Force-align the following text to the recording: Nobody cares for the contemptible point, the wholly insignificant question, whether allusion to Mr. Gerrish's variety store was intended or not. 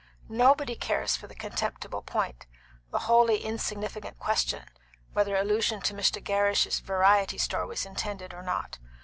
Nobody 0.29 0.75
cares 0.75 1.15
for 1.15 1.27
the 1.27 1.35
contemptible 1.35 2.01
point, 2.01 2.47
the 2.89 2.97
wholly 3.05 3.37
insignificant 3.43 4.17
question, 4.17 4.63
whether 5.13 5.35
allusion 5.35 5.79
to 5.81 5.93
Mr. 5.93 6.19
Gerrish's 6.19 6.79
variety 6.79 7.37
store 7.37 7.67
was 7.67 7.85
intended 7.85 8.33
or 8.33 8.41
not. 8.41 8.79